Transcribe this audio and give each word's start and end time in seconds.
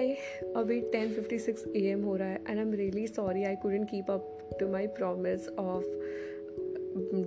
हाय 0.00 0.16
अभी 0.56 0.80
10:56 0.80 1.76
एम 1.76 2.04
हो 2.04 2.16
रहा 2.16 2.28
है 2.28 2.36
and 2.36 2.58
I 2.58 2.64
am 2.64 2.72
really 2.72 3.06
sorry 3.06 3.44
I 3.44 3.56
couldn't 3.56 3.90
keep 3.90 4.10
up 4.10 4.50
to 4.60 4.68
my 4.68 4.86
promise 4.86 5.48
of 5.48 5.84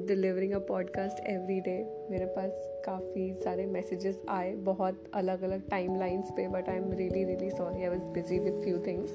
delivering 0.08 0.54
a 0.54 0.60
podcast 0.60 1.28
every 1.28 1.60
day 1.60 1.86
मेरे 2.12 2.26
पास 2.26 2.82
काफ़ी 2.86 3.34
सारे 3.34 3.66
मैसेजेस 3.66 4.22
आए, 4.30 4.56
बहुत 4.56 5.04
अलग 5.14 5.42
अलग 5.42 5.70
टाइम 5.70 5.96
लाइन्स 5.96 6.32
पे 6.32 6.48
but 6.48 6.70
I 6.70 6.78
am 6.78 6.92
really 6.94 7.24
really 7.24 7.50
sorry 7.50 7.84
I 7.84 7.90
was 7.90 8.04
busy 8.04 8.40
with 8.40 8.62
few 8.64 8.78
things 8.78 9.12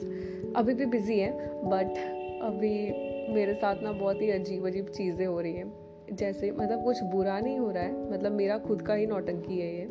अभी 0.56 0.74
भी 0.74 0.86
बिज़ी 0.86 1.18
है 1.18 1.32
बट 1.64 1.98
अभी 2.42 2.90
मेरे 3.34 3.54
साथ 3.54 3.82
ना 3.82 3.92
बहुत 3.92 4.22
ही 4.22 4.30
अजीब 4.30 4.66
अजीब 4.66 4.86
चीज़ें 4.86 5.26
हो 5.26 5.40
रही 5.40 5.52
हैं। 5.52 5.88
जैसे 6.12 6.50
मतलब 6.50 6.84
कुछ 6.84 7.02
बुरा 7.02 7.40
नहीं 7.40 7.58
हो 7.58 7.70
रहा 7.70 7.82
है 7.82 8.12
मतलब 8.12 8.32
मेरा 8.32 8.58
खुद 8.58 8.82
का 8.82 8.94
ही 8.94 9.06
नौटंकी 9.06 9.58
है 9.58 9.76
ये। 9.76 9.88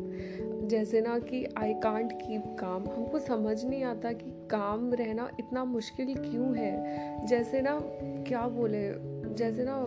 जैसे 0.68 1.00
ना 1.00 1.18
कि 1.18 1.46
आई 1.56 1.74
कांट 1.74 2.12
कीप 2.12 2.44
काम 2.60 2.84
हमको 2.88 3.18
समझ 3.18 3.64
नहीं 3.64 3.84
आता 3.84 4.12
कि 4.12 4.30
काम 4.50 4.94
रहना 4.94 5.30
इतना 5.40 5.64
मुश्किल 5.64 6.14
क्यों 6.14 6.56
है? 6.56 7.26
जैसे 7.26 7.60
ना, 7.60 7.78
क्या 8.28 8.48
बोले? 8.48 8.90
जैसे 9.34 9.64
ना 9.64 9.86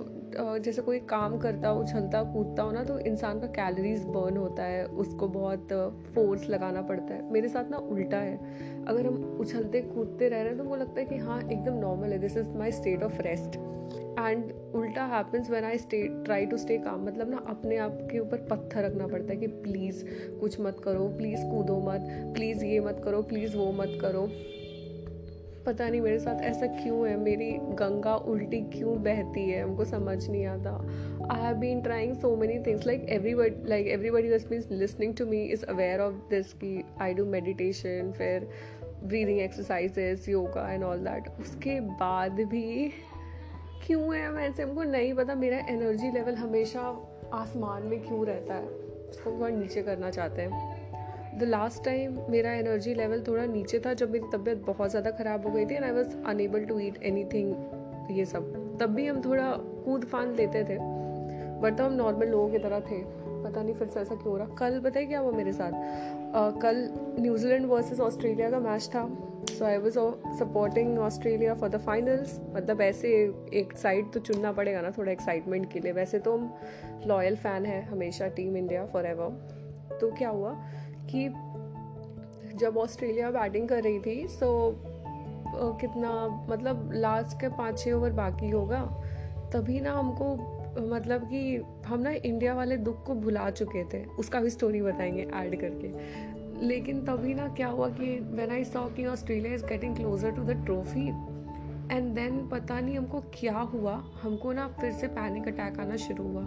जैसे 0.60 0.82
कोई 0.82 1.00
काम 1.00 1.38
करता 1.38 1.70
हो, 1.70 1.82
उछलता, 1.82 2.24
कूदता 2.24 2.64
हो 2.64 2.72
ना 2.72 2.84
तो 2.84 3.00
इंसान 3.00 3.40
का 3.40 3.48
कैलोरीज 3.48 4.04
बर्न 4.04 4.38
होता 4.38 4.64
है। 4.64 4.86
उसको 4.86 5.28
बहुत 5.28 5.68
फोर्स 6.16 6.50
लगाना 6.50 6.82
पड़ता 6.82 7.14
है। 7.14 7.32
मेरे 7.32 7.48
साथ 7.48 7.70
ना 7.70 7.78
उल्टा 7.78 8.18
है। 8.18 8.38
अगर 8.86 9.08
हम 9.08 9.38
उछलते, 9.40 9.82
कूदते 9.82 10.30
रह 10.30 10.40
रहे 10.40 10.48
हैं 10.48 10.58
तो 10.58 10.64
वो 10.64 10.76
लगता 10.76 11.00
है 11.00 11.06
कि 11.06 11.18
हाँ 11.18 11.42
एकदम 11.42 11.74
नॉर्मल 11.74 12.12
है। 12.12 12.20
This 12.20 12.38
is 12.38 12.50
my 12.50 12.72
state 12.72 13.04
of 13.04 13.22
rest 13.22 13.60
and 14.20 14.52
उल्टा 14.76 15.06
happens 15.08 15.50
when 15.50 15.64
I 15.64 15.78
stay 15.78 16.02
try 16.26 16.46
to 16.46 16.58
stay 16.58 16.78
calm 16.78 17.06
मतलब 17.08 17.30
ना 17.30 17.46
अपने 17.50 17.78
आप 17.78 17.98
के 18.12 18.20
ऊपर 18.20 18.48
पत्थर 18.50 18.84
रखना 18.86 19.08
पड़ता 19.08 19.34
है 19.34 19.40
कि 19.40 19.48
प्लीज़ 19.48 20.04
कुछ 20.40 20.60
मत 20.60 20.82
करो 20.84 21.08
प्लीज़ 21.18 21.46
कूदो 21.52 21.80
मत 21.82 22.08
प्लीज़ 22.36 22.66
ये 22.66 22.80
मत 22.80 23.02
करो 23.06 23.22
प्लीज़ 23.24 23.58
वो 23.58 23.72
मत 23.74 23.98
करो। 24.02 24.28
पता 25.66 25.88
नहीं 25.90 26.02
मेरे 26.02 26.20
साथ 26.20 26.42
ऐसा 26.42 26.68
क्यों 26.68 27.08
है, 27.08 27.16
मेरी 27.18 27.52
गंगा 27.80 28.16
उल्टी 28.30 28.62
क्यों 28.74 28.96
बहती 29.04 29.42
है, 29.50 29.62
हमको 29.64 29.86
समझ 29.86 30.18
नहीं 30.30 30.46
आता। 30.46 30.72
I 31.32 31.42
have 31.42 31.58
been 31.58 31.82
trying 31.82 32.14
so 32.22 32.36
many 32.36 32.58
things 32.68 32.86
like 32.86 33.06
everybody 33.10 33.70
like 33.70 33.88
everybody 33.88 34.30
does 34.30 34.48
means 34.52 34.72
listening 34.72 35.16
to 35.18 35.26
me 35.26 35.44
is 35.48 35.66
aware 35.66 36.00
of 36.00 36.16
this 36.30 36.54
की 36.64 36.84
आई 37.02 37.14
डू 37.14 37.26
मेडिटेशन 37.36 38.12
फिर 38.18 38.48
breathing 39.04 39.40
exercises 39.40 40.28
yoga 40.30 40.72
and 40.72 40.84
all 40.84 41.06
that 41.06 41.30
उसके 41.40 41.80
बाद 42.00 42.42
भी 42.52 42.92
क्यों 43.86 44.16
है? 44.16 44.32
वैसे 44.32 44.64
हमको 44.64 44.84
नहीं 44.84 45.14
पता। 45.14 45.36
मेरा 45.36 45.58
एनर्जी 45.70 46.12
लेवल 46.12 46.36
हमेशा 46.36 46.82
आसमान 47.34 47.84
में 47.84 48.00
क्यों 48.02 48.26
रहता 48.26 48.54
है? 48.54 48.66
उसको 49.10 49.32
थोड़ा 49.32 49.50
नीचे 49.50 49.82
करना 49.82 50.10
चाहते 50.10 50.42
हैं। 50.42 51.40
द 51.40 51.44
लास्ट 51.44 51.84
टाइम 51.86 52.18
मेरा 52.30 52.52
एनर्जी 52.54 52.94
लेवल 52.94 53.24
थोड़ा 53.28 53.46
नीचे 53.46 53.80
था 53.80 53.94
जब 53.94 54.12
मेरी 54.12 54.26
तबीयत 54.34 54.66
बहुत 54.66 54.90
ज़्यादा 54.90 55.12
ख़राब 55.12 55.48
हो 55.48 55.54
गई 55.54 55.66
थी 55.66 55.76
and 55.76 55.84
I 55.84 55.92
was 55.92 56.16
unable 56.26 56.66
to 56.66 56.80
eat 56.80 57.02
anything 57.24 58.12
ये 58.12 58.26
सब। 58.26 58.78
तब 58.82 58.90
भी 58.90 59.08
हम 59.08 59.22
थोड़ा 59.22 59.52
कूद 59.86 60.06
फान 60.06 60.36
लेते 60.36 60.64
थे 60.64 60.78
बट 61.62 61.78
तो 61.78 61.84
हम 61.84 61.94
नॉर्मल 61.94 62.28
लोगों 62.28 62.50
की 62.50 62.58
तरह 62.58 62.80
थे। 62.80 63.02
पता 63.44 63.62
नहीं 63.64 63.74
फिर 63.76 63.88
से 63.88 64.00
ऐसा 64.00 64.16
क्यों 64.16 64.32
हो 64.32 64.38
रहा। 64.38 64.56
कल 64.56 64.80
बताइए 64.80 65.06
क्या 65.06 65.20
हुआ 65.20 65.32
मेरे 65.32 65.52
साथ? 65.52 65.72
uh, 65.72 66.62
कल 66.62 66.88
न्यूजीलैंड 67.20 67.66
वर्सेस 67.66 68.00
ऑस्ट्रेलिया 68.00 68.50
का 68.52 68.60
मैच 68.60 68.88
था। 68.88 69.04
So 69.52 69.66
I 69.66 69.78
was 69.78 70.00
supporting 70.40 71.00
Australia 71.00 71.54
for 71.54 71.70
the 71.70 71.78
finals 71.78 72.40
मतलब 72.54 72.82
ऐसे 72.82 73.10
एक 73.54 73.78
साइड 73.78 74.12
तो 74.12 74.20
चुनना 74.20 74.52
पड़ेगा 74.52 74.82
ना 74.82 74.92
थोड़ा 74.92 75.12
एक्साइटमेंट 75.12 75.72
के 75.74 75.80
लिए। 75.80 75.92
वैसे 75.92 76.20
तो 76.20 76.38
हम 76.38 76.54
लॉयल 77.08 77.36
फ़ैन 77.36 77.66
है 77.66 77.82
हमेशा 77.82 78.28
टीम 78.28 78.58
इंडिया 78.58 78.86
फॉर 78.86 79.06
एवर 79.06 79.98
तो 80.02 80.12
क्या 80.12 80.30
हुआ 80.30 80.54
कि 81.10 81.28
जब 82.58 82.78
ऑस्ट्रेलिया 82.78 83.32
बैटिंग 83.32 83.68
कर 83.70 83.84
रही 83.84 84.00
थी 84.00 84.28
सो 84.28 84.72
so, 84.72 85.80
कितना 85.82 86.12
मतलब 86.50 86.90
लास्ट 86.94 87.42
के 87.42 87.48
पाँच 87.48 87.80
छः 87.80 87.94
ओवर 87.94 88.12
बाकी 88.12 88.50
होगा 88.50 88.82
तभी 89.54 89.80
ना 89.80 89.94
हमको 89.94 90.36
मतलब 90.82 91.22
कि 91.22 91.62
हम 91.86 92.00
ना 92.00 92.12
इंडिया 92.12 92.54
वाले 92.54 92.78
दुख 92.78 93.06
को 93.06 93.16
भुला 93.16 93.50
चुके 93.50 93.84
थे। 93.84 94.06
उसका 94.06 94.40
भी 94.40 94.50
स्टोरी 94.50 94.82
बताएँगे 94.82 95.22
ऐड 95.22 95.60
करके। 95.62 95.88
लेकिन 96.62 97.04
तभी 97.06 97.34
ना 97.34 97.48
क्या 97.48 97.68
हुआ 97.68 97.88
कि 97.90 98.16
वेन 98.32 98.52
आई 98.52 98.64
सॉ 98.64 98.88
कि 98.88 99.06
Australia 99.06 99.54
is 99.54 99.66
getting 99.66 99.96
closer 99.96 100.32
to 100.32 100.44
the 100.44 100.64
trophy 100.66 101.08
and 101.92 102.14
then 102.16 102.48
पता 102.50 102.80
नहीं 102.80 102.98
हमको 102.98 103.20
क्या 103.34 103.58
हुआ, 103.58 103.94
हमको 104.22 104.52
ना 104.54 104.68
फिर 104.80 104.92
से 104.92 105.08
पैनिक 105.08 105.48
अटैक 105.48 105.80
आना 105.80 105.96
शुरू 105.96 106.24
हुआ 106.24 106.44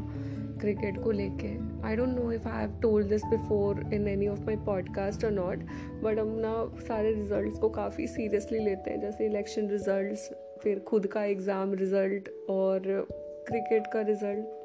क्रिकेट 0.61 1.03
को 1.05 1.11
लेके। 1.11 1.49
I 1.87 1.97
don't 1.97 2.09
know 2.09 2.31
if 2.33 2.49
I 2.49 2.61
have 2.61 2.79
told 2.83 3.09
this 3.09 3.25
before 3.25 3.81
in 3.95 4.09
any 4.09 4.29
of 4.29 4.41
my 4.41 4.57
podcast 4.67 5.25
और 5.25 5.31
नॉट 5.31 5.65
बट 6.03 6.19
हम 6.19 6.29
ना 6.39 6.55
सारे 6.89 7.13
रिजल्ट्स 7.15 7.59
को 7.59 7.69
काफ़ी 7.71 8.07
सीरियसली 8.07 8.59
लेते 8.59 8.91
हैं, 8.91 9.01
जैसे 9.01 9.27
इलेक्शन 9.27 9.69
रिजल्ट्स 9.69 10.31
फिर 10.63 10.79
खुद 10.79 11.07
का 11.07 11.25
एग्ज़ाम 11.25 11.75
रिज़ल्ट 11.75 12.29
और 12.51 13.07
क्रिकेट 13.49 13.87
का 13.87 14.01
रिज़ल्ट 14.01 14.63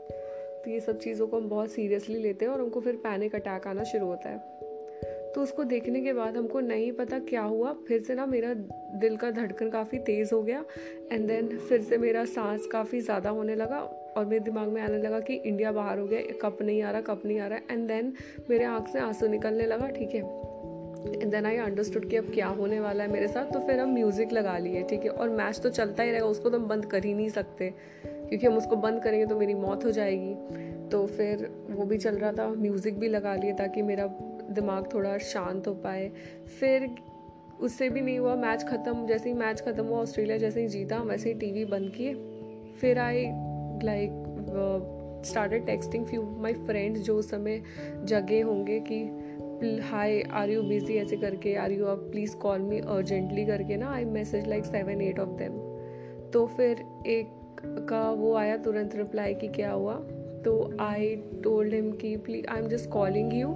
तो 0.64 0.72
ये 0.72 0.80
सब 0.80 1.00
चीज़ों 1.00 1.28
को 1.28 1.38
हम 1.38 1.50
बहुत 1.50 1.72
सीरियसली 1.72 2.20
लेते 2.20 2.46
हैं 2.46 2.52
और 2.52 2.62
हमको 2.62 2.80
फिर 2.80 2.96
पैनिक 2.96 3.36
अटैक 3.36 3.68
आना 3.68 3.84
शुरू 3.84 4.06
होता 4.06 4.30
है। 4.30 4.59
तो 5.36 5.42
उसको 5.42 5.64
देखने 5.64 6.02
के 6.02 6.14
बाद 6.14 6.38
हमको 6.38 6.60
नहीं 6.60 6.92
पता 6.92 7.20
क्या 7.20 7.42
हुआ। 7.44 7.74
फिर 7.88 8.02
से 8.04 8.16
ना 8.16 8.26
मेरा 8.26 8.54
दिल 9.00 9.16
का 9.18 9.30
धड़कन 9.32 9.70
काफ़ी 9.70 9.98
तेज़ 10.00 10.34
हो 10.34 10.42
गया 10.44 10.64
एंड 11.12 11.28
देन 11.28 11.48
फिर 11.60 11.82
से 11.82 11.98
मेरा 11.98 12.26
सांस 12.28 12.68
काफ़ी 12.72 13.02
ज़्यादा 13.02 13.30
होने 13.30 13.56
लगा 13.56 13.80
और 14.18 14.26
मेरे 14.26 14.44
दिमाग 14.44 14.68
में 14.68 14.82
आने 14.82 14.98
लगा 14.98 15.20
कि 15.20 15.34
इंडिया 15.36 15.72
बाहर 15.72 16.00
हो 16.00 16.06
गया, 16.08 16.22
कप 16.42 16.62
नहीं 16.62 16.82
आ 16.82 16.92
रहा, 16.92 17.02
कप 17.04 17.22
नहीं 17.26 17.40
आ 17.40 17.48
रहा। 17.48 17.74
एंड 17.74 17.88
देन 17.88 18.14
मेरे 18.50 18.66
आँख 18.66 18.88
से 18.88 19.00
आँसू 19.00 19.28
निकलने 19.28 19.66
लगा, 19.66 19.88
ठीक 19.90 20.16
है। 20.16 20.22
एंड 21.22 21.32
देन 21.32 21.46
आई 21.46 21.58
अंडरस्टूड 21.58 22.10
कि 22.10 22.16
अब 22.16 22.32
क्या 22.34 22.48
होने 22.48 22.80
वाला 22.80 23.04
है 23.04 23.12
मेरे 23.12 23.28
साथ 23.28 23.52
तो 23.54 23.60
फिर 23.60 23.80
हम 23.80 23.94
म्यूज़िक 23.94 24.32
लगा 24.34 24.58
लिए, 24.58 24.84
ठीक 24.84 25.04
है। 25.04 25.10
और 25.10 25.30
मैच 25.30 25.60
तो 25.60 25.70
चलता 25.70 26.04
ही 26.04 26.12
रहेगा, 26.12 26.26
उसको 26.26 26.50
तो 26.50 26.58
हम 26.58 26.68
बंद 26.68 26.86
कर 26.86 27.06
ही 27.06 27.14
नहीं 27.14 27.30
सकते। 27.30 27.74
क्योंकि 28.04 28.46
हम 28.48 28.58
उसको 28.58 28.76
बंद 28.78 29.02
करेंगे 29.04 29.26
तो 29.26 29.36
मेरी 29.36 29.54
मौत 29.54 29.86
हो 29.86 29.92
जाएगी। 29.92 30.34
तो 30.90 31.06
फिर 31.08 31.50
वो 31.70 31.86
भी 31.86 31.98
चल 31.98 32.16
रहा 32.16 32.32
था 32.32 32.48
म्यूज़िक 32.50 33.00
भी 33.00 33.08
लगा 33.08 33.36
लिए 33.36 33.54
ताकि 33.54 33.82
मेरा 33.82 34.06
दिमाग 34.52 34.94
थोड़ा 34.94 35.18
शांत 35.18 35.68
हो 35.68 35.74
पाए। 35.76 36.10
फिर 36.60 36.90
उससे 37.62 37.90
भी 37.90 38.02
नहीं 38.02 38.20
हुआ, 38.20 38.36
मैच 38.36 38.64
ख़त्म, 38.64 39.06
जैसे 39.08 39.30
ही 39.30 39.36
मैच 39.36 39.62
ख़त्म 39.62 39.86
हुआ, 39.86 40.00
ऑस्ट्रेलिया 40.00 40.38
जैसे 40.38 40.62
ही 40.62 40.68
जीता, 40.68 41.02
वैसे 41.04 41.30
ही 41.30 41.36
टीवी 41.40 41.66
बंद 41.66 41.92
किए। 41.96 42.14
फिर 42.82 43.00
I 43.00 43.26
like 43.84 45.24
started 45.26 45.66
texting 45.66 46.06
few 46.06 46.22
my 46.42 46.54
friends 46.54 47.02
जो 47.02 47.18
उस 47.18 47.30
समय 47.32 47.62
जगे 48.04 48.40
होंगे 48.42 48.80
कि 48.92 49.02
हाई 49.90 50.22
आर 50.22 50.50
यू 50.50 50.62
बिज़ी 50.64 50.98
ऐसे 50.98 51.18
करके 51.18 51.56
आर 51.56 51.72
यू 51.72 51.86
अब 51.86 52.08
प्लीज़ 52.12 52.36
कॉल 52.38 52.62
मी 52.62 52.80
अर्जेंटली 52.80 53.46
करके 53.46 53.78
ना 53.78 53.92
I 53.94 54.06
message 54.06 54.48
like 54.48 54.66
seven 54.66 55.02
eight 55.02 55.20
of 55.20 55.30
them 55.40 55.58
तो 56.32 56.46
फिर 56.48 56.86
एक 57.08 57.38
का 57.90 58.10
वो 58.12 58.34
आया, 58.36 58.58
तुरंत 58.58 58.96
रिप्लाई 58.96 59.34
कि 59.34 59.48
क्या 59.48 59.72
हुआ? 59.72 59.94
तो 60.46 60.78
आई 60.80 61.16
टोल्ड 61.44 61.74
हिम 61.74 61.92
कि 61.92 62.16
please 62.18 62.48
I 62.48 62.60
am 62.60 62.68
just 62.68 62.90
calling 62.90 63.34
you 63.34 63.50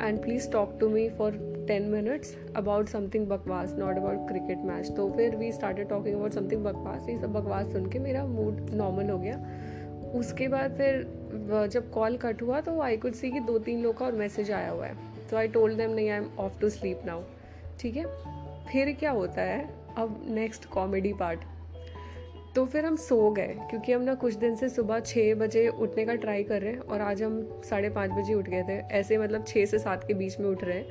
and 0.00 0.22
please 0.22 0.50
talk 0.52 0.76
to 0.80 0.88
me 0.88 1.08
for 1.18 1.38
ten 1.68 1.82
minutes 1.90 2.34
about 2.56 2.88
something 2.88 3.26
बकवास 3.28 3.74
नॉट 3.78 3.96
अबाउट 3.96 4.28
क्रिकेट 4.28 4.58
मैच 4.64 4.90
तो 4.96 5.08
फिर 5.12 5.36
we 5.36 5.50
started 5.52 5.88
talking 5.88 6.16
about 6.16 6.32
something 6.32 6.64
बकवास. 6.64 7.08
ये 7.08 7.18
सब 7.18 7.32
बकवास 7.32 7.72
सुन 7.72 7.90
के 7.90 7.98
मेरा 7.98 8.24
मूड 8.26 8.60
नॉर्मल 8.74 9.10
हो 9.10 9.18
गया. 9.18 9.40
उसके 10.14 10.48
बाद 10.48 10.76
फिर 10.76 11.68
जब 11.72 11.90
कॉल 11.92 12.16
कट 12.16 12.42
हुआ 12.42 12.60
तो 12.60 12.80
आई 12.80 12.96
कुड 12.96 13.12
सी 13.12 13.30
कि 13.30 13.40
दो 13.40 13.58
तीन 13.58 13.82
लोग 13.82 13.96
का 13.98 14.06
और 14.06 14.12
मैसेज 14.14 14.50
आया 14.50 14.70
हुआ 14.70 14.86
है. 14.86 14.94
तो 15.30 15.36
आई 15.36 15.48
टोल्ड 15.48 15.76
देम 15.76 15.90
नहीं 15.90 16.10
I 16.10 16.18
am 16.18 16.28
off 16.38 16.60
to 16.60 16.68
sleep 16.70 17.00
now 17.06 17.22
ठीक 17.80 17.96
है? 17.96 18.04
फिर 18.66 18.92
क्या 19.00 19.10
होता 19.10 19.42
है? 19.42 19.68
अब 19.98 20.24
नेक्स्ट 20.28 20.64
कॉमेडी 20.70 21.12
पार्ट 21.12 21.40
तो 22.56 22.64
फिर 22.64 22.84
हम 22.84 22.96
सो 22.96 23.30
गए 23.30 23.54
क्योंकि 23.70 23.92
हम 23.92 24.02
ना 24.02 24.14
कुछ 24.14 24.34
दिन 24.34 24.54
से 24.56 24.68
सुबह 24.68 25.00
छः 25.00 25.34
बजे 25.34 25.68
उठने 25.68 26.04
का 26.04 26.14
ट्राई 26.14 26.42
कर 26.42 26.62
रहे 26.62 26.72
हैं 26.72 26.78
और 26.78 27.00
आज 27.00 27.22
हम 27.22 27.60
साढ़े 27.64 27.90
पाँच 27.90 28.10
बजे 28.10 28.34
उठ 28.34 28.48
गए 28.48 28.62
थे। 28.62 28.72
ऐसे 28.72 29.18
मतलब 29.18 29.44
छः 29.46 29.66
से 29.66 29.78
सात 29.78 30.06
के 30.08 30.14
बीच 30.14 30.40
में 30.40 30.48
उठ 30.48 30.64
रहे 30.64 30.76
हैं 30.76 30.86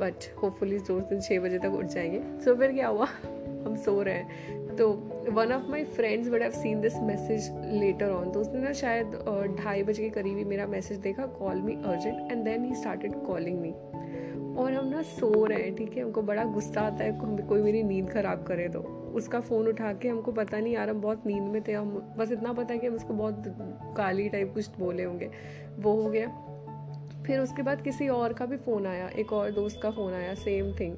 बट 0.00 0.14
होपफुली 0.42 0.78
दो 0.78 1.00
दिन 1.00 1.20
छः 1.20 1.40
बजे 1.40 1.58
तक 1.58 1.74
उठ 1.74 1.84
जाएँगे। 1.84 2.22
सो 2.44 2.52
so, 2.52 2.58
फिर 2.58 2.72
क्या 2.72 2.88
हुआ? 2.88 3.06
हम 3.66 3.76
सो 3.76 4.02
रहे 4.02 4.14
हैं। 4.14 4.76
तो 4.76 4.88
one 5.32 5.52
of 5.52 5.70
my 5.70 5.84
friends 5.84 6.28
what 6.28 6.42
have 6.42 6.50
seen 6.50 6.80
this 6.80 6.96
message 6.96 7.50
later 7.82 8.10
on 8.10 8.30
तो 8.30 8.40
उसने 8.40 8.60
ना 8.60 8.72
शायद 8.72 9.58
ढाई 9.60 9.82
बजे 9.82 10.02
के 10.02 10.10
करीब 10.10 10.38
ही 10.38 10.44
मेरा 10.44 10.66
मैसेज 10.66 10.98
देखा 10.98 11.26
call 11.26 11.56
me 11.56 11.72
urgent 11.84 12.32
and 12.32 12.44
then 12.44 12.64
he 12.64 12.74
started 12.74 13.12
calling 13.26 13.60
me 13.60 13.70
और 14.54 14.72
हम 14.72 14.88
ना 14.88 15.02
सो 15.02 15.44
रहे 15.44 15.62
हैं 15.62 15.74
ठीक 15.74 15.96
है? 15.96 16.02
हमको 16.02 16.22
बड़ा 16.22 16.44
गुस्सा 16.44 16.80
आता 16.80 17.04
है 17.04 17.18
कोई 17.48 17.62
मेरी 17.62 17.82
नींद 17.82 18.10
ख़राब 18.10 18.42
करे 18.42 18.68
तो। 18.68 19.01
उसका 19.14 19.40
फ़ोन 19.40 19.68
उठा 19.68 19.92
के 19.92 20.08
हमको 20.08 20.32
पता 20.32 20.60
नहीं, 20.60 20.74
यार, 20.74 20.90
हम 20.90 21.00
बहुत 21.00 21.26
नींद 21.26 21.42
में 21.42 21.62
थे, 21.68 21.72
हम 21.72 22.14
बस 22.18 22.32
इतना 22.32 22.52
पता 22.52 22.72
है 22.72 22.78
कि 22.78 22.86
हम 22.86 22.94
उसको 22.94 23.14
बहुत 23.14 23.44
गाली 23.96 24.28
टाइप 24.28 24.54
कुछ 24.54 24.70
बोले 24.78 25.04
होंगे। 25.04 25.30
वो 25.78 26.02
हो 26.02 26.10
गया। 26.10 26.28
फिर 27.26 27.38
उसके 27.38 27.62
बाद 27.62 27.82
किसी 27.82 28.08
और 28.08 28.32
का 28.32 28.46
भी 28.46 28.56
फ़ोन 28.56 28.86
आया, 28.86 29.08
एक 29.08 29.32
और 29.32 29.50
दोस्त 29.50 29.80
का 29.82 29.90
फ़ोन 29.90 30.12
आया 30.12 30.34
सेम 30.34 30.74
थिंग 30.80 30.96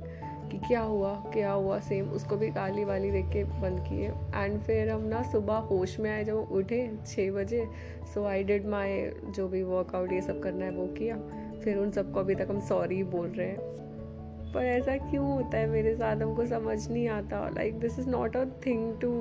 कि 0.50 0.58
क्या 0.58 0.80
हुआ 0.80 1.14
क्या 1.14 1.52
हुआ 1.52 1.78
सेम 1.78 2.10
उसको 2.10 2.36
भी 2.36 2.48
गाली 2.48 2.84
वाली 2.84 3.10
देख 3.10 3.26
के 3.26 3.44
बंद 3.44 3.80
किए। 3.80 4.08
एंड 4.42 4.60
फिर 4.60 4.88
हम 4.88 5.02
ना 5.02 5.22
सुबह 5.22 5.54
होश 5.54 6.00
में 6.00 6.10
आए, 6.10 6.24
जब 6.24 6.36
उठे 6.36 6.98
छः 7.06 7.30
बजे 7.30 7.66
सो 8.14 8.24
आई 8.24 8.44
डिड 8.44 8.66
माई 8.66 9.10
जो 9.30 9.48
भी 9.48 9.62
वर्कआउट 9.62 10.12
ये 10.12 10.20
सब 10.20 10.40
करना 10.40 10.64
है 10.64 10.70
वो 10.70 10.86
किया। 10.86 11.16
फिर 11.64 11.78
उन 11.78 11.90
सबको 11.90 12.20
अभी 12.20 12.34
तक 12.34 12.46
हम 12.50 12.60
सॉरी 12.60 13.02
बोल 13.02 13.28
रहे 13.28 13.46
हैं। 13.46 13.83
पर 14.54 14.64
ऐसा 14.64 14.96
क्यों 15.10 15.26
होता 15.26 15.58
है? 15.58 15.66
मेरे 15.66 15.94
साथ 15.96 16.16
हमको 16.16 16.46
समझ 16.46 16.88
नहीं 16.90 17.08
आता। 17.08 17.48
Like 17.48 17.78
this 17.80 17.98
is 17.98 18.08
not 18.08 18.36
a 18.36 18.44
thing 18.66 19.00
to 19.00 19.12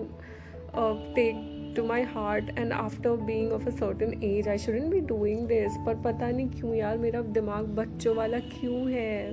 take 1.15 1.50
to 1.75 1.83
my 1.83 2.01
heart 2.03 2.50
and 2.59 2.71
after 2.74 3.15
being 3.25 3.51
of 3.51 3.68
a 3.68 3.71
certain 3.71 4.13
age 4.24 4.47
I 4.47 4.57
shouldn't 4.57 4.91
be 4.91 5.00
doing 5.07 5.47
this 5.47 5.77
पर 5.85 6.01
पता 6.01 6.30
नहीं 6.30 6.50
क्यों 6.50 6.74
यार, 6.75 6.97
मेरा 6.97 7.21
दिमाग 7.31 7.65
बच्चों 7.75 8.15
वाला 8.15 8.39
क्यों 8.39 8.91
है? 8.91 9.31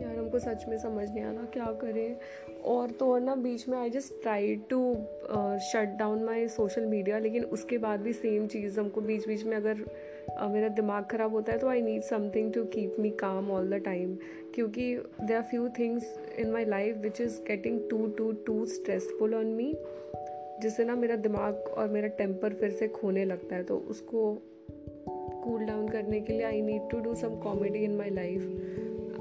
यार, 0.00 0.16
हमको 0.18 0.38
सच 0.38 0.64
में 0.68 0.76
समझ 0.78 1.08
नहीं 1.10 1.24
आना 1.24 1.44
क्या 1.52 1.66
करें। 1.80 2.16
और 2.64 2.90
तो 2.90 3.12
और 3.12 3.20
ना, 3.20 3.34
बीच 3.34 3.68
में 3.68 3.78
I 3.78 3.90
just 3.90 4.22
try 4.22 4.54
to 4.70 4.94
shut 5.62 5.96
down 5.98 6.24
my 6.24 6.48
social 6.48 6.86
media 6.86 7.18
लेकिन 7.18 7.44
उसके 7.44 7.78
बाद 7.78 8.00
भी 8.00 8.12
सेम 8.12 8.46
चीज़ 8.46 8.80
हमको 8.80 9.00
बीच 9.00 9.26
बीच 9.28 9.44
में 9.44 9.56
अगर 9.56 9.84
uh, 10.28 10.50
मेरा 10.50 10.68
दिमाग 10.68 11.04
ख़राब 11.04 11.32
होता 11.32 11.52
है 11.52 11.58
तो 11.58 11.68
I 11.68 11.82
need 11.82 12.02
something 12.02 12.52
to 12.52 12.64
keep 12.64 12.96
me 12.98 13.10
calm 13.10 13.50
all 13.50 13.70
the 13.70 13.74
time 13.74 14.16
क्योंकि 14.54 14.96
they 14.96 15.34
are 15.34 15.42
few 15.42 15.68
things 15.68 16.18
in 16.38 16.50
my 16.50 16.64
life 16.64 16.96
which 16.96 17.20
is 17.20 17.40
getting 17.40 17.80
too 17.90 18.06
too 18.06 18.32
too 18.32 18.66
stressful 18.66 19.34
on 19.34 19.46
me 19.46 19.74
जिससे 20.62 20.84
ना 20.84 20.94
मेरा 20.94 21.16
दिमाग 21.16 21.54
और 21.54 21.88
मेरा 21.88 22.08
टेम्पर 22.08 22.52
फिर 22.52 22.70
से 22.70 22.88
खोने 22.88 23.24
लगता 23.24 23.56
है। 23.56 23.64
तो 23.64 23.76
उसको 23.76 24.38
कूल 25.44 25.64
डाउन 25.64 25.88
करने 25.88 26.20
के 26.20 26.32
लिए 26.32 26.42
I 26.42 26.60
need 26.62 26.90
to 26.90 27.00
do 27.00 27.14
some 27.14 27.36
comedy 27.36 27.78
in 27.78 27.96
my 27.96 28.10
life 28.10 28.42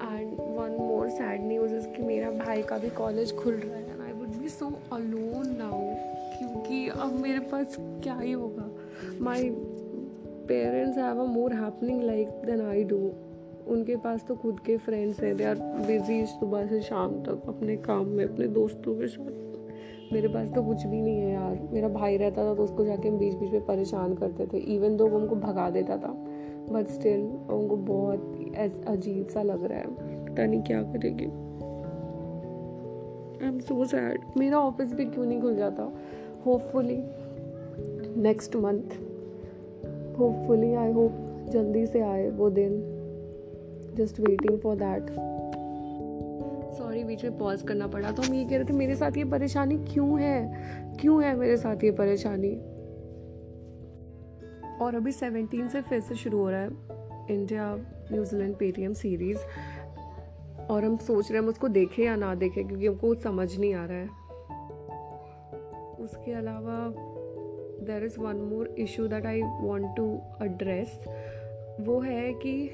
and 0.03 0.37
one 0.39 0.77
more 0.79 1.09
sad 1.09 1.41
news 1.41 1.73
is 1.75 1.87
कि 1.87 2.03
मेरा 2.03 2.31
भाई 2.31 2.61
का 2.61 2.77
भी 2.77 2.89
कॉलेज 2.89 3.35
खुल 3.35 3.53
रहा 3.53 3.77
है 3.77 3.91
and 3.91 4.01
I 4.01 4.11
would 4.11 4.27
be 4.27 4.49
so 4.49 4.67
alone 4.91 5.55
now 5.57 5.81
क्योंकि 6.37 6.87
अब 6.89 7.13
मेरे 7.13 7.39
पास 7.39 7.75
क्या 7.79 8.15
ही 8.15 8.31
होगा। 8.31 8.69
My 9.21 9.49
parents 10.47 10.97
have 10.97 11.19
a 11.19 11.25
more 11.25 11.53
happening 11.53 12.01
life 12.03 12.41
than 12.45 12.61
I 12.61 12.83
do 12.83 12.97
उनके 13.67 13.95
पास 13.95 14.25
तो 14.27 14.35
खुद 14.35 14.59
के 14.59 14.77
फ्रेंड्स 14.77 15.19
हैं 15.19 15.35
दे 15.37 15.43
आर 15.43 15.59
बिज़ी 15.87 16.25
सुबह 16.25 16.65
से 16.67 16.81
शाम 16.81 17.11
तक 17.23 17.47
अपने 17.47 17.75
काम 17.77 18.05
में, 18.07 18.23
अपने 18.25 18.47
दोस्तों 18.49 18.95
के 18.95 19.07
साथ। 19.07 20.11
मेरे 20.13 20.27
पास 20.27 20.49
तो 20.49 20.61
कुछ 20.63 20.85
भी 20.85 21.01
नहीं 21.01 21.17
है 21.17 21.31
यार। 21.31 21.69
मेरा 21.73 21.87
भाई 21.89 22.17
रहता 22.17 22.43
था 22.43 22.55
तो 22.55 22.63
उसको 22.63 22.85
जाके 22.85 23.09
हम 23.09 23.17
बीच 23.17 23.35
बीच 23.35 23.51
में 23.51 23.65
परेशान 23.65 24.13
करते 24.15 24.47
थे। 24.47 24.57
इवन 24.75 24.97
दो 24.97 25.07
वो 25.07 25.19
हमको 25.19 25.35
भगा 25.37 25.69
देता 25.69 25.97
था 25.97 26.11
बट 26.69 26.87
स्टिल 26.87 27.21
उनको 27.51 27.77
बहुत 27.77 28.85
अजीब 28.87 29.27
सा 29.27 29.41
लग 29.43 29.63
रहा 29.63 29.79
है। 29.79 30.25
पता 30.25 30.45
नहीं 30.45 30.61
क्या 30.61 30.81
करेगी। 30.83 31.25
आई 33.35 33.47
एम 33.47 33.59
सो 33.59 33.85
सैड 33.85 34.37
मेरा 34.37 34.59
ऑफ़िस 34.59 34.93
भी 34.93 35.05
क्यों 35.05 35.25
नहीं 35.25 35.41
खुल 35.41 35.55
जाता? 35.55 35.91
Hopefully 36.45 37.01
next 38.21 38.55
month 38.55 38.99
hopefully 40.23 40.73
I 40.73 40.91
hope 40.91 41.49
जल्दी 41.49 41.85
से 41.85 42.01
आए 42.01 42.29
वो 42.29 42.49
दिन 42.49 42.81
just 43.95 44.19
waiting 44.19 44.59
for 44.59 44.75
that 44.75 45.09
sorry 46.73 47.03
बीच 47.03 47.23
में 47.23 47.37
पॉज 47.37 47.61
करना 47.61 47.87
पड़ा 47.87 48.11
तो 48.11 48.21
हम 48.21 48.33
ये 48.33 48.45
कह 48.45 48.55
रहे 48.55 48.63
थे, 48.63 48.73
मेरे 48.73 48.95
साथ 48.95 49.17
ये 49.17 49.23
परेशानी 49.25 49.77
क्यों 49.77 50.19
है? 50.21 50.37
क्यों 50.99 51.23
है 51.23 51.35
मेरे 51.35 51.57
साथ 51.57 51.83
ये 51.83 51.91
परेशानी? 51.91 52.55
और 54.81 54.95
अभी 54.95 55.11
सेवनटीन 55.11 55.67
से 55.67 55.81
फिर 55.81 55.99
से 55.99 56.15
शुरू 56.15 56.37
हो 56.37 56.49
रहा 56.49 56.61
है 56.61 56.69
इंडिया 57.29 57.75
न्यूजीलैंड 58.11 58.55
पेटीएम 58.55 58.93
सीरीज़ 58.93 59.37
और 60.69 60.83
हम 60.83 60.97
सोच 60.97 61.31
रहे 61.31 61.37
हैं 61.37 61.43
हम 61.43 61.49
उसको 61.49 61.67
देखें 61.67 62.03
या 62.03 62.15
ना 62.15 62.35
देखें, 62.35 62.67
क्योंकि 62.67 62.87
हमको 62.87 63.07
कुछ 63.07 63.21
समझ 63.21 63.59
नहीं 63.59 63.73
आ 63.73 63.85
रहा 63.85 63.97
है। 63.97 64.07
उसके 65.99 66.31
अलावा 66.31 66.77
there 67.83 68.03
is 68.03 68.19
one 68.19 68.35
more 68.35 68.75
issue 68.77 69.07
that 69.07 69.25
I 69.25 69.41
want 69.41 69.95
to 69.97 70.21
address 70.41 70.99
वो 71.81 71.99
है 71.99 72.33
कि 72.33 72.69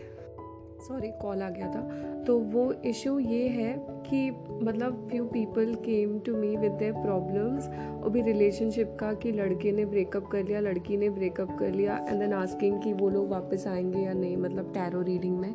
सॉरी 0.87 1.11
कॉल 1.21 1.41
आ 1.41 1.49
गया 1.49 1.67
था। 1.67 1.81
तो 2.23 2.39
वो 2.39 2.73
इशू 2.73 3.19
ये 3.19 3.47
है 3.47 3.85
कि 3.89 4.31
मतलब 4.63 5.07
few 5.11 5.25
people 5.25 5.75
came 5.75 6.19
to 6.19 6.35
me 6.35 6.55
with 6.55 6.71
their 6.71 6.93
problems 6.93 7.67
और 8.03 8.09
भी 8.09 8.21
रिलेशनशिप 8.21 8.97
का 8.99 9.13
कि 9.13 9.31
लड़के 9.31 9.71
ने 9.71 9.85
ब्रेकअप 9.85 10.25
कर 10.25 10.43
लिया, 10.43 10.59
लड़की 10.59 10.97
ने 10.97 11.09
ब्रेकअप 11.09 11.57
कर 11.59 11.71
लिया 11.71 12.05
एंड 12.09 12.19
देन 12.19 12.33
आस्किंग 12.33 12.81
कि 12.81 12.93
वो 12.93 13.09
लोग 13.09 13.29
वापस 13.29 13.67
आएँगे 13.67 13.99
या 13.99 14.13
नहीं 14.13 14.37
मतलब 14.37 14.73
टैरो 14.73 15.01
रीडिंग 15.01 15.39
में। 15.39 15.53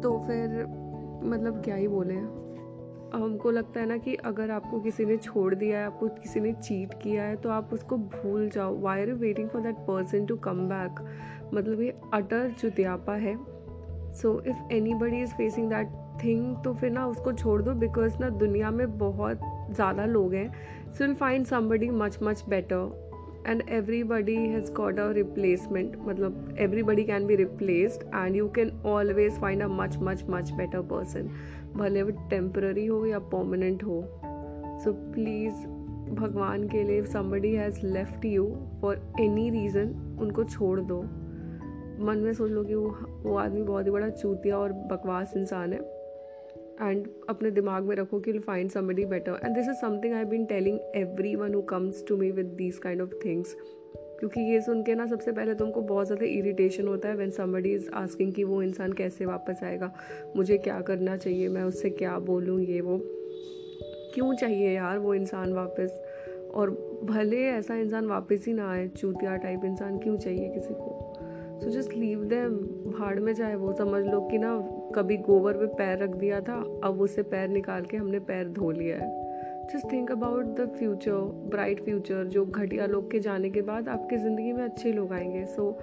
तो 0.00 0.18
फिर 0.18 0.66
मतलब 1.24 1.62
क्या 1.64 1.74
ही 1.74 1.88
बोले। 1.88 2.47
हमको 3.14 3.50
लगता 3.50 3.80
है 3.80 3.86
ना 3.86 3.96
कि 3.96 4.14
अगर 4.26 4.50
आपको 4.50 4.80
किसी 4.80 5.04
ने 5.04 5.16
छोड़ 5.16 5.54
दिया 5.54 5.78
है, 5.78 5.86
आपको 5.86 6.08
किसी 6.08 6.40
ने 6.40 6.52
चीट 6.52 6.94
किया 7.02 7.24
है 7.24 7.36
तो 7.36 7.50
आप 7.50 7.72
उसको 7.72 7.96
भूल 7.96 8.48
जाओ। 8.48 8.78
Why 8.80 9.00
are 9.00 9.08
you 9.08 9.14
waiting 9.16 9.48
for 9.48 9.62
that 9.62 9.76
person 9.86 10.26
to 10.26 10.36
come 10.38 10.68
back 10.68 11.00
मतलब 11.54 11.80
ये 11.82 11.94
अटर 12.14 12.54
जुतियापा 12.60 13.14
है। 13.16 13.36
So 14.14 14.40
if 14.40 14.72
anybody 14.94 15.22
is 15.22 15.34
facing 15.34 15.68
that 15.70 15.88
thing 16.22 16.56
तो 16.64 16.74
फिर 16.74 16.90
ना 16.90 17.06
उसको 17.06 17.32
छोड़ 17.32 17.60
दो 17.62 17.74
बिकॉज़ 17.76 18.18
ना 18.20 18.28
दुनिया 18.38 18.70
में 18.70 18.98
बहुत 18.98 19.40
ज़्यादा 19.70 20.04
लोग 20.06 20.34
हैं। 20.34 20.48
So 20.90 21.04
will 21.04 21.14
find 21.14 21.46
somebody 21.46 21.90
much 21.90 22.18
much 22.22 22.44
better 22.48 23.07
and 23.48 23.62
everybody 23.68 24.34
has 24.34 24.72
got 24.72 24.98
a 25.00 25.10
replacement 25.12 25.96
मतलब 25.98 26.56
everybody 26.58 27.04
can 27.04 27.26
be 27.26 27.36
replaced 27.36 28.02
and 28.14 28.36
you 28.36 28.48
can 28.48 28.70
always 28.86 29.32
find 29.32 29.62
a 29.62 29.68
much 29.68 29.96
much 29.98 30.24
much 30.30 30.50
better 30.50 30.80
person 30.80 31.30
भले 31.76 32.02
वो 32.02 32.10
टेम्पररी 32.30 32.86
हो 32.86 33.06
या 33.06 33.18
परमानेंट 33.18 33.84
हो. 33.84 34.02
सो 34.84 34.92
प्लीज़ 35.12 35.66
भगवान 36.14 36.68
के 36.68 36.82
लिए 36.82 37.04
somebody 37.04 37.54
has 37.54 37.86
left 37.86 38.24
you 38.24 38.44
for 38.80 39.12
any 39.20 39.50
reason 39.50 40.16
उनको 40.20 40.44
छोड़ 40.44 40.80
दो। 40.80 41.02
मन 42.04 42.18
में 42.18 42.32
सोच 42.32 42.50
लो 42.50 42.64
कि 42.64 42.74
वो 42.74 42.96
वो 43.22 43.36
आदमी 43.36 43.62
बहुत 43.62 43.86
ही 43.86 43.90
बड़ा 43.90 44.08
चूतिया 44.08 44.56
और 44.58 44.72
बकवास 44.72 45.32
इंसान 45.36 45.72
है। 45.72 45.97
एंड 46.82 47.08
अपने 47.28 47.50
दिमाग 47.50 47.84
में 47.84 47.96
रखो 47.96 48.20
कि 48.20 48.38
find 48.38 48.70
somebody 48.70 49.04
better 49.04 49.32
and 49.44 49.54
this 49.54 49.68
is 49.68 49.76
something 49.76 50.14
I 50.14 50.24
been 50.24 50.44
telling 50.44 50.80
every 50.96 51.34
one 51.36 51.54
who 51.54 51.62
comes 51.62 52.04
to 52.08 52.16
me 52.16 52.30
with 52.30 52.46
these 52.46 52.78
kind 52.78 53.02
of 53.02 53.14
things 53.24 53.56
क्योंकि 54.20 54.40
ये 54.40 54.60
सुन 54.60 54.82
के 54.82 54.94
ना 54.94 55.06
सबसे 55.06 55.32
पहले 55.32 55.54
तो 55.54 55.64
उनको 55.64 55.80
बहुत 55.80 56.06
ज़्यादा 56.06 56.26
इरीटेशन 56.26 56.88
होता 56.88 57.08
है 57.08 57.16
वैन 57.16 57.30
समबडी 57.30 57.72
इज़ 57.72 57.90
आस्किंग 57.90 58.32
कि 58.32 58.44
वो 58.44 58.62
इंसान 58.62 58.92
कैसे 58.92 59.26
वापस 59.26 59.60
आएगा? 59.62 59.92
मुझे 60.36 60.58
क्या 60.58 60.80
करना 60.80 61.16
चाहिए? 61.16 61.48
मैं 61.48 61.62
उससे 61.62 61.90
क्या 61.90 62.18
बोलूँ? 62.18 62.60
ये 62.60 62.80
वो। 62.80 63.00
क्यों 64.14 64.34
चाहिए 64.34 64.70
यार 64.70 64.98
वो 64.98 65.14
इंसान 65.14 65.52
वापस? 65.52 66.02
और 66.54 66.70
भले 67.04 67.42
ऐसा 67.42 67.74
इंसान 67.74 68.06
वापस 68.06 68.44
ही 68.46 68.52
ना 68.52 68.70
आए, 68.70 68.88
चूतिया 68.88 69.36
टाइप 69.36 69.60
इंसान 69.64 69.98
क्यों 69.98 70.16
चाहिए 70.16 70.48
किसी 70.48 70.74
को? 70.74 71.18
सो 71.58 71.70
जस्ट 71.70 71.92
लीव 71.92 72.24
देम 72.24 72.54
भाड़ 72.92 73.18
में 73.20 73.32
जाए, 73.34 73.54
वो 73.54 73.72
समझ 73.72 74.04
लो 74.04 74.20
कि 74.20 74.38
ना, 74.38 74.58
कभी 74.94 75.16
गोबर 75.16 75.52
पे 75.52 75.66
पैर 75.66 75.98
रख 75.98 76.10
दिया 76.10 76.40
था, 76.40 76.54
अब 76.84 77.00
उससे 77.00 77.22
पैर 77.22 77.48
निकाल 77.48 77.84
के 77.84 77.96
हमने 77.96 78.18
पैर 78.18 78.48
धो 78.48 78.70
लिया 78.70 78.96
है। 78.96 79.26
Just 79.66 79.92
think 79.92 80.10
about 80.12 80.44
the 80.44 80.68
future 80.78 81.12
bright 81.50 81.84
future 81.84 82.24
जो 82.24 82.44
घटिया 82.44 82.86
लोग 82.86 83.10
के 83.10 83.20
जाने 83.20 83.50
के 83.50 83.62
बाद 83.62 83.88
आपकी 83.88 84.16
ज़िंदगी 84.16 84.52
में 84.52 84.62
अच्छे 84.64 84.92
लोग 84.92 85.12
आएँगे। 85.12 85.44
So 85.46 85.78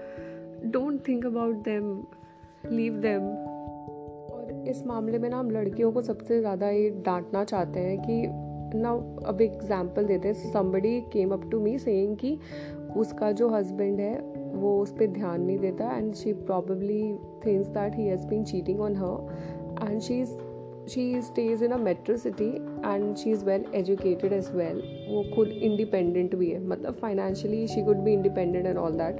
don't 0.65 1.07
think 1.07 1.25
about 1.25 1.55
them 1.55 2.03
leave 2.71 2.93
them 2.93 3.21
और 3.21 4.65
इस 4.69 4.85
मामले 4.87 5.19
में 5.19 5.29
ना, 5.29 5.39
हम 5.39 5.51
लड़कियों 5.51 5.91
को 5.91 6.01
सबसे 6.01 6.39
ज़्यादा 6.39 6.69
ये 6.69 6.89
डांटना 7.05 7.43
चाहते 7.43 7.79
हैं 7.79 7.97
कि, 8.01 8.21
ना, 8.79 8.91
अब 9.27 9.41
एग्ज़ाम्पल 9.41 10.05
देते 10.05 10.27
हैं। 10.27 10.51
Somebody 10.53 10.99
came 11.13 11.31
up 11.31 11.49
to 11.51 11.59
me 11.59 11.77
saying 11.79 12.17
कि, 12.17 12.37
उसका 12.97 13.31
जो 13.31 13.49
हस्बैंड 13.49 13.99
है 13.99 14.34
वो 14.55 14.79
उस 14.81 14.91
पर 14.91 15.07
ध्यान 15.07 15.41
नहीं 15.41 15.57
देता 15.59 15.89
and 15.97 16.13
she 16.15 16.33
probably 16.33 17.03
things 17.45 17.67
that 17.67 17.95
he 17.95 18.07
has 18.07 18.27
been 18.27 18.43
cheating 18.43 18.81
on 18.81 18.95
her 18.95 19.89
and 19.89 20.01
she 20.01 20.19
is 20.21 20.37
she 20.89 21.21
stays 21.21 21.63
in 21.63 21.71
a 21.71 21.77
metro 21.77 22.17
city 22.17 22.49
and 22.85 23.15
she 23.15 23.31
is 23.31 23.45
well 23.45 23.65
educated 23.75 24.33
as 24.33 24.51
well 24.55 24.81
वो 25.09 25.23
खुद 25.35 25.47
इंडिपेंडेंट 25.47 26.35
भी 26.35 26.49
है। 26.49 26.59
मतलब 26.67 26.93
financially 26.93 27.65
she 27.67 27.83
could 27.85 27.97
be 27.97 28.13
independent 28.13 28.65
and 28.65 28.77
all 28.77 28.97
that 28.97 29.19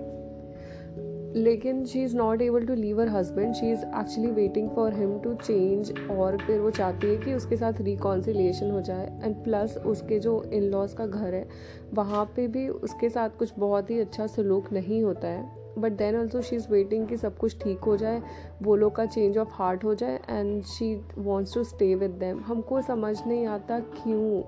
लेकिन 1.36 1.84
she 1.86 2.04
is 2.04 2.16
not 2.18 2.42
able 2.42 2.66
to 2.66 2.74
leave 2.74 3.00
her 3.02 3.08
husband 3.08 3.54
she 3.54 3.72
is 3.72 3.80
actually 3.80 4.32
waiting 4.32 4.70
for 4.70 4.94
him 4.94 5.18
to 5.20 5.34
change 5.34 5.94
और 6.12 6.38
फिर 6.38 6.60
वो 6.60 6.70
चाहती 6.70 7.08
है 7.08 7.18
कि 7.18 7.34
उसके 7.34 7.58
साथ 7.58 7.82
रिकॉन्सिलेशन 7.82 8.72
हो 8.72 8.82
जाए. 8.82 9.06
एंड 9.24 9.36
प्लस 9.44 9.78
उसके 9.78 10.20
जो 10.20 10.42
इन 10.44 10.64
लॉज 10.64 10.94
का 10.94 11.06
घर 11.06 11.34
है, 11.34 11.48
वहाँ 11.94 12.26
पे 12.36 12.48
भी 12.48 12.68
उसके 12.70 13.10
साथ 13.10 13.38
कुछ 13.40 13.54
बहुत 13.60 13.90
ही 13.90 14.00
अच्छा 14.00 14.28
सलूक 14.28 14.72
नहीं 14.74 15.04
होता 15.04 15.28
है. 15.28 15.44
But 15.80 15.92
then 15.92 16.16
also 16.16 16.42
she 16.42 16.56
is 16.56 16.68
waiting 16.72 17.08
कि 17.08 17.18
सब 17.18 17.38
कुछ 17.38 17.58
ठीक 17.64 17.80
हो 17.80 17.98
जाए, 17.98 18.22
वो 18.62 18.76
लोग 18.76 18.96
का 18.96 19.06
चेंज 19.06 19.38
ऑफ़ 19.38 19.50
हार्ट 19.52 19.84
हो 19.84 19.96
जाए 19.96 20.20
and 20.30 20.64
she 20.64 20.94
wants 21.18 21.54
to 21.54 21.64
stay 21.64 21.94
with 21.96 22.12
them 22.12 22.40
हमको 22.40 22.82
समझ 22.82 23.18
नहीं 23.28 23.46
आता 23.48 23.80
क्यों? 23.80 24.42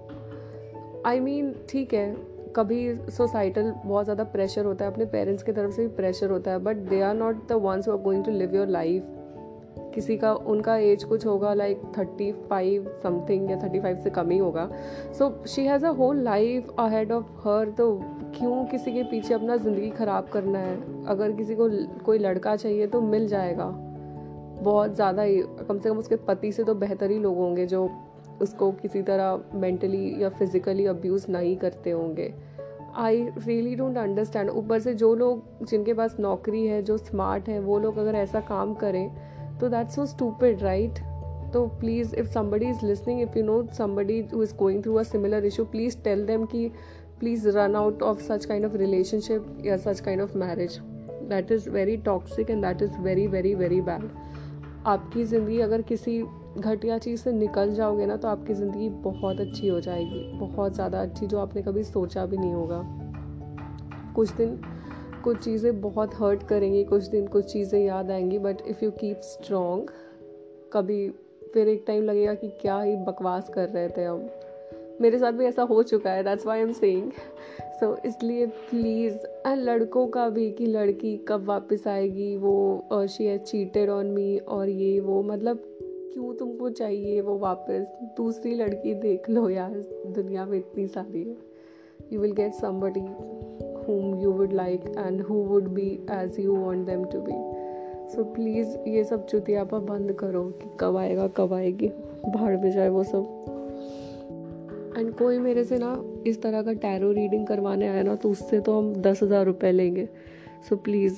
आई 1.06 1.20
मीन 1.20 1.54
ठीक 1.70 1.94
है 1.94 2.37
कभी 2.48 3.12
सोसाइटल 3.12 3.72
बहुत 3.86 4.06
ज़्यादा 4.06 4.24
प्रेशर 4.24 4.66
होता 4.66 4.86
है, 4.86 4.92
अपने 4.92 5.06
पेरेंट्स 5.06 5.44
की 5.44 5.52
तरफ़ 5.52 5.72
से 5.72 5.82
भी 5.82 5.96
प्रेशर 5.96 6.30
होता 6.30 6.52
है 6.52 6.60
but 6.60 6.78
they 6.90 7.02
are 7.02 7.16
not 7.16 7.48
the 7.50 7.62
ones 7.64 7.90
are 7.90 7.98
going 8.00 8.24
to 8.26 8.32
live 8.32 8.56
your 8.56 8.68
life 8.70 9.14
किसी 9.96 10.16
का, 10.18 10.34
उनका 10.34 10.76
एज 10.78 11.04
कुछ 11.04 11.26
होगा 11.26 11.54
लाइक 11.54 11.82
थर्टी 11.98 12.32
फाइव 12.50 12.88
समथिंग 13.04 13.50
या 13.52 13.58
थर्टी 13.58 13.80
फाइव 13.80 13.98
से 13.98 14.10
कम 14.10 14.30
ही 14.32 14.38
होगा. 14.38 14.70
So 15.18 15.32
she 15.48 15.66
has 15.66 15.86
a 15.86 15.90
whole 15.90 16.22
life 16.24 16.70
ahead 16.80 17.12
of 17.12 17.48
her 17.48 17.70
तो 17.70 17.92
क्यों 18.38 18.66
किसी 18.66 18.92
के 18.92 19.04
पीछे 19.04 19.34
अपना 19.34 19.56
ज़िंदगी 19.58 19.90
ख़राब 19.90 20.28
करना 20.34 20.60
है? 20.60 21.06
अगर 21.06 21.32
किसी 21.32 21.56
को, 21.56 21.70
कोई 22.06 22.20
लड़का 22.20 22.56
चाहिए 22.56 22.88
तो 22.88 23.02
मिल 23.02 23.28
जाएगा. 23.28 23.66
बहुत 24.62 24.96
ज़्यादा 24.96 25.22
ही, 25.22 25.42
कम 25.68 25.80
से 25.80 25.90
कम 25.90 25.98
उसके 25.98 26.16
पति 26.28 26.52
से 26.52 26.64
तो 26.64 26.76
बेहतर 26.76 27.12
ही 27.12 27.20
लोग 27.20 27.38
होंगे 27.38 27.66
जो 27.66 27.88
उसको 28.42 28.72
किसी 28.72 29.02
तरह 29.02 29.60
मेंटली 29.60 30.24
या 30.24 30.30
फिज़िकली 30.30 30.86
अब्यूज़ 30.86 31.32
नहीं 31.32 31.56
करते 31.58 31.92
होंगे। 31.92 32.34
आई 32.98 33.22
रियली 33.38 33.76
डोंट 33.76 33.98
अंडरस्टैंड 33.98 34.50
ऊपर 34.50 34.80
से 34.80 34.94
जो 34.96 35.14
लोग 35.16 35.66
जिनके 35.66 35.94
पास 35.94 36.16
नौकरी 36.20 36.66
है, 36.68 36.82
जो 36.82 36.98
स्मार्ट 36.98 37.50
हैं, 37.50 37.60
वो 37.60 37.80
लोग 37.80 37.98
अगर 37.98 38.16
ऐसा 38.16 38.40
काम 38.50 38.74
करें 38.76 39.58
तो 39.60 39.70
दैट्स 39.70 39.96
सो 39.96 40.06
स्टूपिड 40.06 40.62
राइट 40.64 41.00
तो 41.54 41.66
please 41.80 42.16
if 42.16 42.28
somebody 42.28 42.70
is 42.70 42.86
listening 42.86 43.22
if 43.22 43.38
you 43.38 43.44
know 43.44 43.62
somebody 43.78 44.20
who 44.34 44.44
is 44.44 44.56
going 44.56 44.84
through 44.84 44.96
a 44.96 45.04
similar 45.04 45.46
issue 45.46 45.66
please 45.66 45.98
tell 46.04 46.26
them 46.26 46.46
कि 46.46 46.68
please 47.20 47.48
run 47.50 47.76
out 47.76 48.02
of 48.04 48.22
such 48.22 48.46
kind 48.46 48.66
of 48.66 48.76
relationship 48.78 49.62
या 49.66 49.78
such 49.78 50.00
kind 50.00 50.22
of 50.22 50.38
marriage 50.38 50.80
that 51.30 51.52
is 51.52 51.70
very 51.70 51.98
toxic 52.06 52.50
and 52.50 52.66
that 52.66 52.82
is 52.82 52.98
very 53.00 53.28
very 53.28 53.54
very 53.56 53.82
bad 53.82 54.10
आपकी 54.86 55.24
ज़िंदगी 55.24 55.60
अगर 55.60 55.82
किसी 55.82 56.22
घटिया 56.58 56.98
चीज़ 56.98 57.22
से 57.22 57.32
निकल 57.32 57.74
जाओगे 57.76 58.06
ना 58.06 58.16
तो 58.18 58.28
आपकी 58.28 58.54
ज़िंदगी 58.54 58.90
बहुत 58.90 59.40
अच्छी 59.42 59.68
हो 59.68 59.80
जाएगी। 59.80 60.24
बहुत 60.40 60.74
ज़्यादा 60.76 61.02
अच्छी, 61.02 61.28
जो 61.28 61.40
आपने 61.40 61.62
कभी 61.62 61.84
सोचा 61.84 62.26
भी 62.26 62.38
नहीं 62.38 62.54
होगा। 62.54 62.82
कुछ 64.16 64.32
दिन, 64.32 64.60
कुछ 65.24 65.38
चीज़ें 65.38 65.80
बहुत 65.82 66.16
हर्ट 66.16 66.44
करेंगी, 66.44 66.84
कुछ 66.84 67.04
दिन 67.06 67.28
कुछ 67.28 67.46
चीज़ें 67.46 67.80
याद 67.80 68.12
आएँगी 68.12 68.40
but 68.40 68.62
if 68.68 68.84
you 68.86 68.92
keep 68.92 69.22
strong 69.24 69.92
कभी 70.74 71.10
फिर 71.54 71.68
एक 71.68 71.84
टाइम 71.88 72.04
लगेगा 72.04 72.34
कि 72.34 72.48
क्या 72.62 72.80
ही 72.82 72.96
बकवास 72.98 73.50
कर 73.50 73.70
रहे 73.70 73.90
थे 73.90 74.04
हम। 74.04 74.28
मेरे 75.02 75.20
साथ 75.20 75.32
भी 75.32 75.46
ऐसा 75.46 75.64
हो 75.64 75.82
चुका 75.84 76.12
है 76.12 76.24
that's 76.24 76.46
why 76.46 76.60
am 76.60 76.72
saying 76.74 77.12
so 77.80 77.96
इसलिए 78.06 78.46
प्लीज़ 78.70 79.16
एंड 79.48 79.62
लड़कों 79.62 80.08
का 80.08 80.28
भी 80.30 80.50
कि 80.52 80.66
लड़की 80.66 81.16
कब 81.28 81.46
वापस 81.46 81.88
आएगी, 81.88 82.36
वो 82.38 83.06
शी 83.08 83.26
है 83.26 83.38
चीटेड 83.38 83.90
ऑन 83.90 84.06
मी 84.08 84.38
और 84.38 84.70
ये, 84.70 85.00
वो 85.00 85.22
मतलब 85.24 85.64
क्यों 86.18 86.34
तुमको 86.34 86.70
चाहिए 86.70 87.20
वो 87.22 87.38
वापस? 87.38 87.88
दूसरी 88.18 88.54
लड़की 88.56 88.94
देख 88.94 89.30
लो 89.30 89.50
यार 89.50 89.74
दुनिया 90.16 90.46
में 90.46 90.58
इतनी 90.58 90.88
सारी 90.88 91.20
है। 91.20 91.36
You 92.14 92.20
will 92.20 92.32
get 92.32 92.54
somebody 92.54 93.02
whom 93.88 94.16
you 94.22 94.32
would 94.32 94.56
like 94.60 94.88
and 95.02 95.22
who 95.28 95.38
would 95.50 95.68
be 95.76 95.86
as 96.16 96.40
you 96.40 96.56
want 96.56 96.90
them 96.90 97.04
to 97.12 97.22
be. 97.28 97.38
So 98.16 98.24
please 98.34 98.78
ये 98.88 99.04
सब 99.04 99.26
चुतियापा 99.26 99.80
बंद 99.80 100.14
करो 100.14 100.44
कि 100.62 100.70
कब 100.80 100.98
आएगा 100.98 101.28
कब 101.38 101.54
आएगी। 101.54 101.88
भाड़ 102.36 102.56
में 102.58 102.70
जाए 102.72 102.90
वो 102.90 103.04
सब। 103.04 103.46
एंड 104.98 105.14
कोई 105.16 105.40
मेरे 105.40 105.64
से 105.64 105.78
ना 105.78 105.96
इस 106.28 106.42
तरह 106.42 106.62
का 106.62 106.74
टैरो 106.74 107.12
रीडिंग 107.12 107.48
करवाने 107.48 107.88
आया 107.88 108.04
ना 108.04 108.16
तो 108.16 108.30
उससे 108.30 108.60
तो 108.60 108.78
हम 108.80 108.94
दस 109.02 109.24
हज़ार 109.24 109.46
रुपये 109.46 109.72
लेंगे। 109.72 110.06
सो 110.70 110.76
so, 110.76 110.84
प्लीज़ 110.84 111.14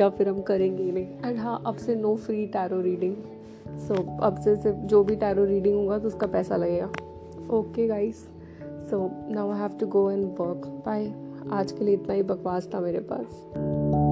या 0.00 0.08
फिर 0.08 0.28
हम 0.28 0.40
करेंगे 0.42 0.82
ही 0.82 0.92
नहीं। 0.92 1.06
एंड 1.24 1.38
हाँ 1.38 1.62
अब 1.66 1.76
से 1.76 1.94
no 1.94 2.14
free 2.16 2.46
tarot 2.46 2.80
reading 2.80 3.14
so 3.78 3.94
अब 4.22 4.40
से 4.40 4.56
सिर्फ़ 4.56 4.78
जो 4.86 5.02
भी 5.04 5.16
टैरो 5.16 5.44
रीडिंग 5.44 5.74
होगा 5.74 5.98
तो 5.98 6.08
उसका 6.08 6.26
पैसा 6.26 6.56
लगेगा। 6.56 6.90
Okay 7.56 7.86
guys 7.86 8.22
so 8.90 9.10
now 9.30 9.50
I 9.50 9.58
have 9.58 9.78
to 9.80 9.86
go 9.86 10.10
and 10.10 10.24
work 10.40 10.66
bye 10.86 11.12
आज 11.52 11.72
के 11.72 11.84
लिए 11.84 11.94
इतना 11.94 12.14
ही 12.14 12.22
बकवास 12.22 12.68
था 12.74 12.80
मेरे 12.80 13.00
पास। 13.12 14.09